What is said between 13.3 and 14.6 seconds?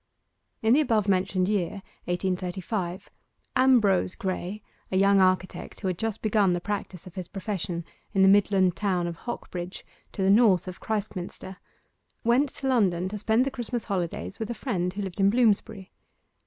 the Christmas holidays with a